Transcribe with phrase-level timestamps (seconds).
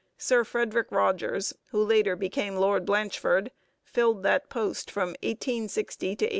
[0.17, 3.51] Sir Frederic Rogers (who later became Lord Blachford)
[3.83, 6.29] filled that post from 1860 to 1871.